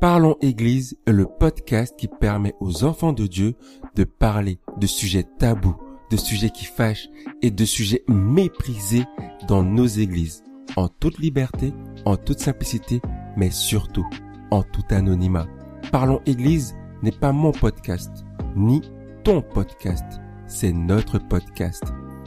[0.00, 3.54] Parlons Église est le podcast qui permet aux enfants de Dieu
[3.94, 5.74] de parler de sujets tabous,
[6.10, 7.08] de sujets qui fâchent
[7.40, 9.04] et de sujets méprisés
[9.48, 10.44] dans nos églises,
[10.76, 11.72] en toute liberté,
[12.04, 13.00] en toute simplicité,
[13.38, 14.06] mais surtout
[14.50, 15.46] en tout anonymat.
[15.90, 18.82] Parlons Église n'est pas mon podcast, ni
[19.24, 20.04] ton podcast,
[20.46, 21.84] c'est notre podcast.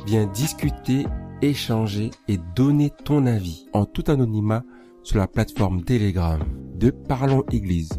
[0.07, 1.05] Viens discuter,
[1.43, 4.63] échanger et donner ton avis en tout anonymat
[5.03, 6.39] sur la plateforme Telegram
[6.75, 7.89] de Parlons Église.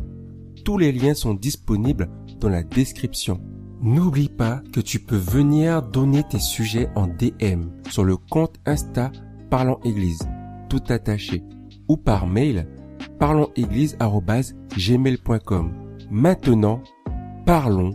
[0.64, 3.40] Tous les liens sont disponibles dans la description.
[3.82, 9.10] N'oublie pas que tu peux venir donner tes sujets en DM sur le compte Insta
[9.50, 10.20] Parlons Église,
[10.68, 11.42] tout attaché,
[11.88, 12.68] ou par mail
[13.18, 15.72] parlonséglise.gmail.com.
[16.10, 16.82] Maintenant,
[17.44, 17.94] parlons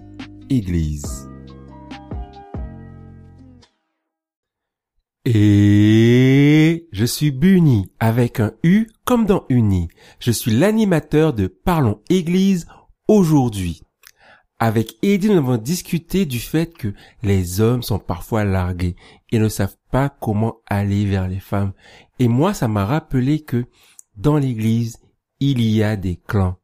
[0.49, 1.29] Église.
[7.05, 9.89] Je suis Buni avec un U comme dans Uni.
[10.17, 12.65] Je suis l'animateur de Parlons Église
[13.07, 13.83] aujourd'hui.
[14.57, 18.95] Avec Eddie, nous avons discuté du fait que les hommes sont parfois largués
[19.31, 21.73] et ne savent pas comment aller vers les femmes.
[22.17, 23.65] Et moi, ça m'a rappelé que
[24.17, 24.97] dans l'église,
[25.39, 26.57] il y a des clans,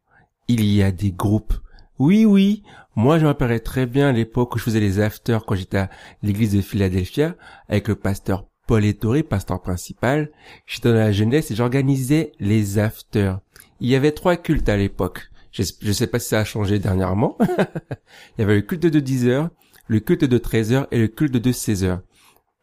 [0.48, 1.54] il y a des groupes.
[2.00, 2.64] Oui, oui,
[2.96, 5.90] moi je m'appellerais très bien à l'époque où je faisais les afters quand j'étais à
[6.24, 7.36] l'église de Philadelphia
[7.70, 10.32] avec le pasteur Paul Ettore, pasteur principal.
[10.66, 13.42] J'étais dans la jeunesse et j'organisais les afters.
[13.82, 15.30] Il y avait trois cultes à l'époque.
[15.52, 17.38] Je, ne sais pas si ça a changé dernièrement.
[18.38, 19.50] Il y avait le culte de 10 heures,
[19.88, 22.02] le culte de 13 heures et le culte de 16 heures.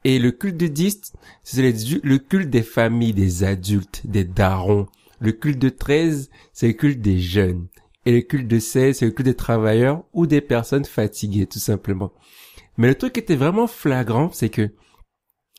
[0.05, 1.61] Et le culte de 10, c'est
[2.03, 4.87] le culte des familles, des adultes, des darons.
[5.21, 7.67] Le culte de 13, c'est le culte des jeunes.
[8.07, 11.59] Et le culte de 16, c'est le culte des travailleurs ou des personnes fatiguées, tout
[11.59, 12.15] simplement.
[12.79, 14.71] Mais le truc qui était vraiment flagrant, c'est que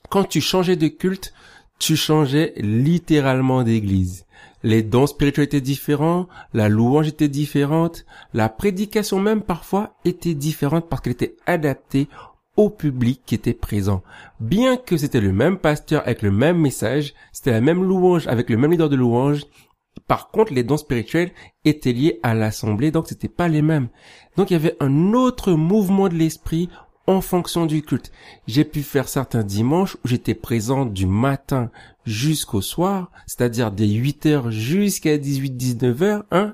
[0.10, 1.34] quand tu changeais de culte,
[1.80, 4.26] tu changeais littéralement d'église.
[4.64, 10.90] Les dons spirituels étaient différents, la louange était différente, la prédication même parfois était différente
[10.90, 12.10] parce qu'elle était adaptée
[12.58, 14.04] au public qui était présent.
[14.42, 18.50] Bien que c'était le même pasteur avec le même message, c'était la même louange avec
[18.50, 19.46] le même leader de louange,
[20.08, 21.32] par contre, les dons spirituels
[21.66, 23.90] étaient liés à l'assemblée, donc c'était pas les mêmes.
[24.38, 26.70] Donc il y avait un autre mouvement de l'esprit
[27.10, 28.12] en fonction du culte.
[28.48, 31.72] J'ai pu faire certains dimanches où j'étais présent du matin
[32.06, 36.54] jusqu'au soir, c'est-à-dire des 8 heures jusqu'à 18-19 heures, hein,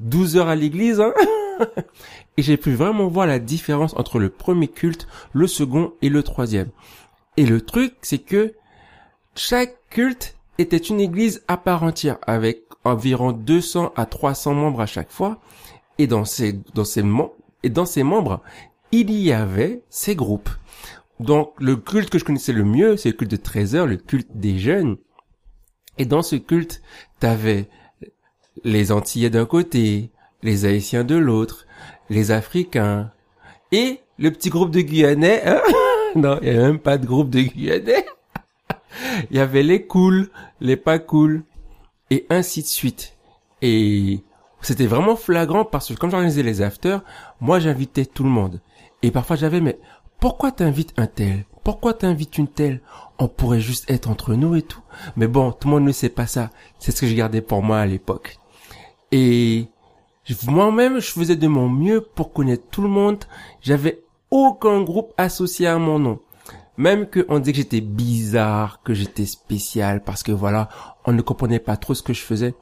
[0.00, 1.14] 12 heures à l'église, hein.
[2.36, 6.22] et j'ai pu vraiment voir la différence entre le premier culte, le second et le
[6.22, 6.68] troisième.
[7.38, 8.52] Et le truc, c'est que
[9.34, 14.86] chaque culte était une église à part entière avec environ 200 à 300 membres à
[14.86, 15.38] chaque fois.
[15.96, 17.02] Et dans ces, dans ces,
[17.62, 18.42] et dans ces membres,
[18.92, 20.50] il y avait ces groupes.
[21.18, 23.96] Donc, le culte que je connaissais le mieux, c'est le culte de 13 heures, le
[23.96, 24.96] culte des jeunes.
[25.98, 26.82] Et dans ce culte,
[27.18, 27.68] t'avais
[28.64, 30.10] les Antillais d'un côté,
[30.42, 31.66] les Haïtiens de l'autre,
[32.08, 33.10] les Africains,
[33.72, 35.44] et le petit groupe de Guyanais,
[36.16, 38.06] non, il n'y avait même pas de groupe de Guyanais.
[39.30, 40.30] il y avait les cool,
[40.60, 41.44] les pas cool,
[42.10, 43.16] et ainsi de suite.
[43.62, 44.20] Et
[44.62, 47.02] c'était vraiment flagrant parce que quand j'organisais les afters,
[47.40, 48.60] moi j'invitais tout le monde.
[49.02, 49.78] Et parfois j'avais, mais
[50.18, 51.44] pourquoi t'invites un tel?
[51.64, 52.80] Pourquoi t'invites une telle?
[53.18, 54.82] On pourrait juste être entre nous et tout.
[55.16, 56.50] Mais bon, tout le monde ne sait pas ça.
[56.78, 58.38] C'est ce que je gardais pour moi à l'époque.
[59.12, 59.68] Et
[60.46, 63.24] moi-même, je faisais de mon mieux pour connaître tout le monde.
[63.60, 66.20] J'avais aucun groupe associé à mon nom.
[66.76, 70.68] Même que on disait que j'étais bizarre, que j'étais spécial, parce que voilà,
[71.04, 72.54] on ne comprenait pas trop ce que je faisais.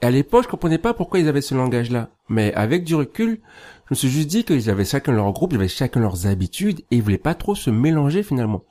[0.00, 2.10] À l'époque, je comprenais pas pourquoi ils avaient ce langage-là.
[2.28, 3.40] Mais avec du recul,
[3.86, 6.80] je me suis juste dit qu'ils avaient chacun leur groupe, ils avaient chacun leurs habitudes,
[6.90, 8.62] et ils voulaient pas trop se mélanger finalement.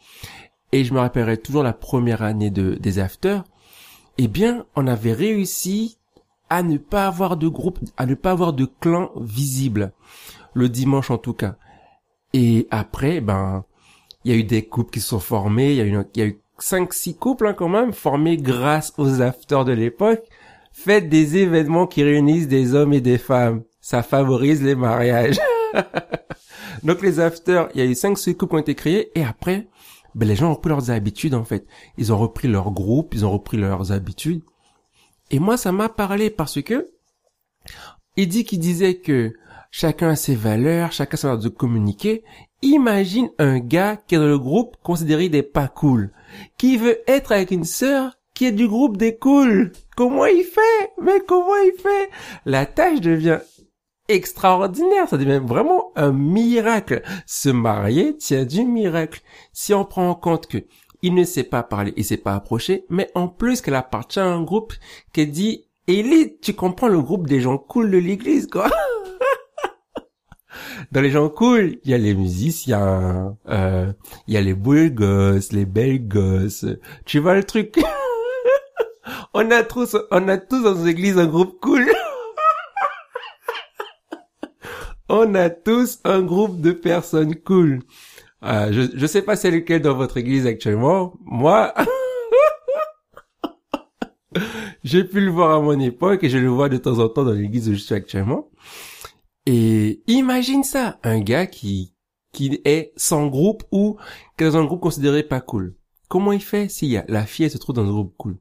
[0.72, 3.44] Et je me rappellerai toujours la première année de, des afters.
[4.18, 5.98] Eh bien, on avait réussi
[6.50, 9.92] à ne pas avoir de groupe, à ne pas avoir de clan visible.
[10.54, 11.56] Le dimanche en tout cas.
[12.34, 13.66] Et après, ben,
[14.24, 16.20] il y a eu des couples qui se sont formés, il y a eu, il
[16.20, 20.24] y a eu cinq, six couples hein, quand même, formés grâce aux afters de l'époque.
[20.80, 23.64] Faites des événements qui réunissent des hommes et des femmes.
[23.82, 25.40] Ça favorise les mariages.
[26.84, 29.24] Donc les afters, il y a eu cinq, six couples qui ont été créés et
[29.24, 29.68] après,
[30.14, 31.66] ben, les gens ont repris leurs habitudes en fait.
[31.98, 34.44] Ils ont repris leur groupe, ils ont repris leurs habitudes.
[35.32, 36.92] Et moi, ça m'a parlé parce que
[38.16, 39.34] il dit qu'il disait que
[39.72, 42.24] chacun a ses valeurs, chacun sa manière de communiquer.
[42.62, 46.12] Imagine un gars qui est dans le groupe considéré des pas cool,
[46.60, 49.72] qui veut être avec une sœur qui est du groupe des cool.
[49.96, 50.92] Comment il fait?
[51.02, 52.12] Mais comment il fait?
[52.46, 53.40] La tâche devient
[54.10, 57.02] extraordinaire, ça devient vraiment un miracle.
[57.26, 59.22] Se marier tient du miracle.
[59.54, 60.60] Si on prend en compte que
[61.02, 64.28] il ne sait pas parler, il sait pas approcher, mais en plus qu'elle appartient à
[64.28, 64.74] un groupe
[65.14, 68.70] qui dit élite, tu comprends le groupe des gens cool de l'église, quoi.
[70.92, 73.92] Dans les gens cool, il y a les musiciens, euh,
[74.28, 76.68] il y a les beaux gosses, les belles gosses.
[77.06, 77.80] Tu vois le truc?
[79.34, 81.86] On a tous, on a tous dans nos églises un groupe cool.
[85.10, 87.82] on a tous un groupe de personnes cool.
[88.44, 91.14] Euh, je, je sais pas c'est lequel dans votre église actuellement.
[91.22, 91.74] Moi,
[94.84, 97.24] j'ai pu le voir à mon époque et je le vois de temps en temps
[97.24, 98.50] dans l'église où je suis actuellement.
[99.46, 101.94] Et imagine ça, un gars qui
[102.34, 103.98] qui est sans groupe ou
[104.38, 105.76] qui est dans un groupe considéré pas cool.
[106.08, 108.38] Comment il fait si la fille elle se trouve dans un groupe cool?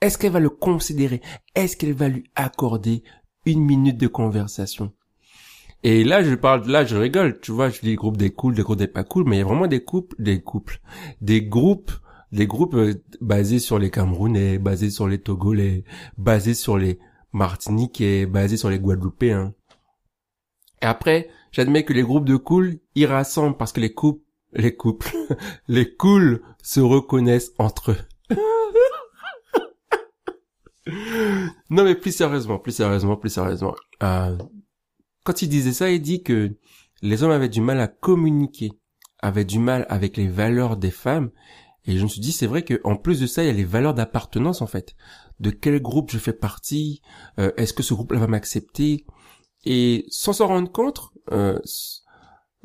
[0.00, 1.20] Est-ce qu'elle va le considérer?
[1.54, 3.02] Est-ce qu'elle va lui accorder
[3.44, 4.92] une minute de conversation?
[5.82, 8.62] Et là, je parle, là, je rigole, tu vois, je dis groupes des cool, des
[8.62, 10.80] groupes des pas cool, mais il y a vraiment des couples, des couples,
[11.20, 11.92] des groupes,
[12.32, 15.84] des groupes euh, basés sur les Camerounais, basés sur les Togolais,
[16.18, 16.98] basés sur les
[17.32, 19.54] Martiniquais, basés sur les Guadeloupéens.
[20.82, 24.76] Et après, j'admets que les groupes de cool, ils rassemblent parce que les couples, les
[24.76, 25.14] couples,
[25.68, 27.98] les cools se reconnaissent entre eux.
[31.70, 33.74] Non mais plus sérieusement, plus sérieusement, plus sérieusement.
[34.02, 34.36] Euh,
[35.24, 36.56] quand il disait ça, il dit que
[37.02, 38.72] les hommes avaient du mal à communiquer,
[39.20, 41.30] avaient du mal avec les valeurs des femmes.
[41.86, 43.64] Et je me suis dit, c'est vrai qu'en plus de ça, il y a les
[43.64, 44.94] valeurs d'appartenance en fait.
[45.38, 47.00] De quel groupe je fais partie
[47.38, 49.06] euh, Est-ce que ce groupe-là va m'accepter?
[49.64, 51.58] Et sans s'en rendre compte, euh,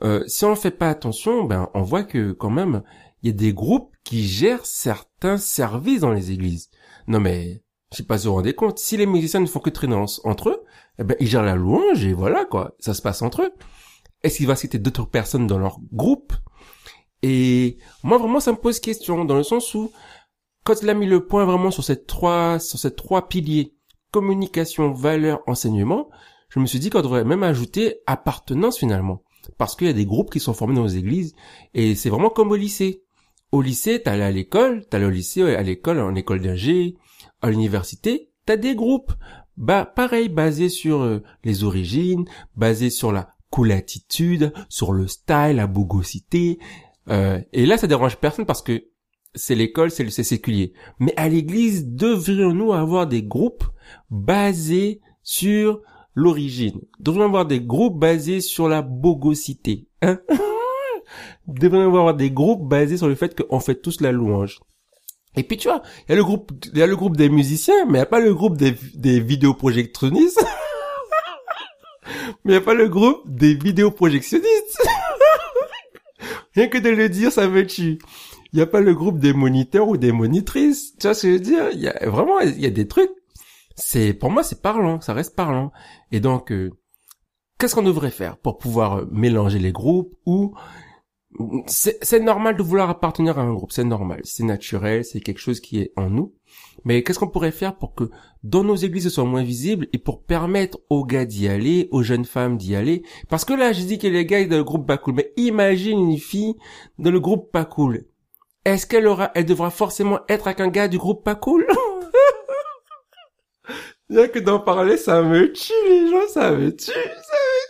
[0.04, 2.84] euh, si on ne fait pas attention, ben on voit que quand même,
[3.22, 6.70] il y a des groupes qui gèrent certains services dans les églises.
[7.08, 7.64] Non mais,
[7.96, 9.96] je sais pas si vous vous rendez compte, si les musiciens ne font que traîner
[10.26, 10.64] entre eux,
[11.00, 12.76] eh ben, ils gèrent la louange et voilà, quoi.
[12.78, 13.52] Ça se passe entre eux.
[14.22, 16.34] Est-ce qu'il va citer d'autres personnes dans leur groupe?
[17.22, 19.94] Et moi, vraiment, ça me pose question dans le sens où,
[20.66, 23.74] quand il a mis le point vraiment sur ces trois, sur ces trois piliers,
[24.12, 26.10] communication, valeur, enseignement,
[26.50, 29.24] je me suis dit qu'on devrait même ajouter appartenance finalement.
[29.58, 31.34] Parce qu'il y a des groupes qui sont formés dans les églises
[31.74, 33.04] et c'est vraiment comme au lycée.
[33.54, 36.98] Au lycée, t'allais à l'école, t'allais au lycée, à l'école, en école d'ingé,
[37.42, 39.14] à l'université, t'as des groupes
[39.58, 42.26] bah pareil basé sur euh, les origines,
[42.56, 43.74] basé sur la cool
[44.68, 46.60] sur le style, la bogosité.
[47.10, 48.88] Euh, et là, ça dérange personne parce que
[49.34, 50.74] c'est l'école, c'est le séculier.
[51.00, 53.64] Mais à l'église, devrions-nous avoir des groupes
[54.10, 55.82] basés sur
[56.16, 56.82] l'origine?
[57.00, 60.20] Devrions-nous avoir des groupes basés sur la bogosité hein?
[61.48, 64.60] Devrions-nous avoir des groupes basés sur le fait qu'on fait tous la louange
[65.38, 67.30] et puis tu vois, il y a le groupe, il y a le groupe des
[67.30, 70.46] musiciens, mais il n'y a pas le groupe des, des vidéoprojectionnistes.
[72.06, 72.14] mais
[72.46, 74.82] il n'y a pas le groupe des vidéoprojectionnistes.
[76.56, 78.00] Rien que de le dire, ça me tue.
[78.54, 80.96] Il n'y a pas le groupe des moniteurs ou des monitrices.
[80.98, 81.70] Tu vois ce que je veux dire?
[81.74, 83.12] Il y a vraiment, il y a des trucs.
[83.76, 85.74] C'est, pour moi, c'est parlant, ça reste parlant.
[86.14, 86.72] Et donc, euh,
[87.60, 90.56] qu'est-ce qu'on devrait faire pour pouvoir euh, mélanger les groupes ou
[91.68, 95.60] c'est normal de vouloir appartenir à un groupe, c'est normal, c'est naturel, c'est quelque chose
[95.60, 96.34] qui est en nous.
[96.86, 98.10] Mais qu'est-ce qu'on pourrait faire pour que
[98.44, 102.04] dans nos églises ce soit moins visible et pour permettre aux gars d'y aller, aux
[102.04, 103.04] jeunes femmes d'y aller?
[103.30, 106.00] Parce que là, je dis que les gars dans le groupe pas cool, mais imagine
[106.00, 106.56] une fille
[107.00, 108.06] dans le groupe pas cool.
[108.64, 111.68] Est-ce qu'elle aura, elle devra forcément être avec un gars du groupe pas cool?
[114.10, 117.70] Rien que d'en parler, ça me tue, les gens, ça me tue, ça me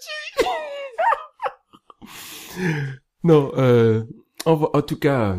[2.57, 2.99] tue.
[3.25, 4.03] Non, euh,
[4.45, 5.35] en, tout cas,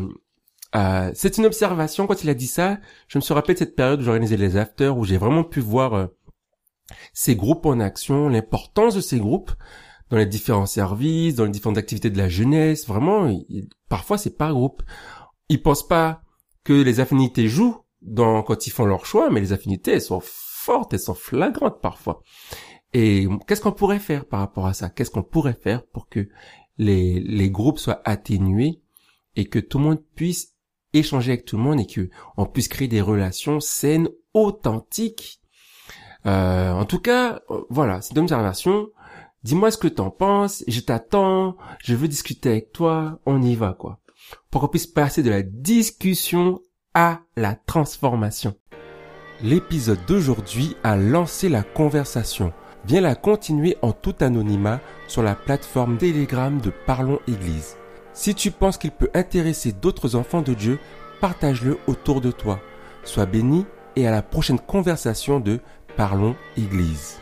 [0.75, 2.05] euh, c'est une observation.
[2.05, 4.57] Quand il a dit ça, je me suis rappelé de cette période où j'organisais les
[4.57, 6.07] afters, où j'ai vraiment pu voir euh,
[7.13, 9.53] ces groupes en action, l'importance de ces groupes
[10.09, 12.85] dans les différents services, dans les différentes activités de la jeunesse.
[12.89, 13.33] Vraiment,
[13.87, 14.83] parfois c'est par groupe.
[15.47, 16.23] Ils pensent pas
[16.65, 20.21] que les affinités jouent dans quand ils font leur choix, mais les affinités elles sont
[20.21, 22.21] fortes, elles sont flagrantes parfois.
[22.93, 24.89] Et qu'est-ce qu'on pourrait faire par rapport à ça?
[24.89, 26.27] Qu'est-ce qu'on pourrait faire pour que
[26.77, 28.81] les, les groupes soient atténués
[29.35, 30.55] et que tout le monde puisse
[30.93, 35.41] échanger avec tout le monde et que on puisse créer des relations saines, authentiques.
[36.25, 38.89] Euh, en tout cas, euh, voilà, c'est une observation.
[39.43, 43.73] Dis-moi ce que t'en penses, je t'attends, je veux discuter avec toi, on y va
[43.73, 43.99] quoi.
[44.49, 46.59] Pour qu'on puisse passer de la discussion
[46.93, 48.55] à la transformation.
[49.43, 52.51] L'épisode d'aujourd'hui a lancé la conversation
[52.87, 57.75] viens la continuer en tout anonymat sur la plateforme Telegram de Parlons Église.
[58.13, 60.79] Si tu penses qu'il peut intéresser d'autres enfants de Dieu,
[61.19, 62.59] partage-le autour de toi.
[63.03, 63.65] Sois béni
[63.97, 65.59] et à la prochaine conversation de
[65.97, 67.19] Parlons Église.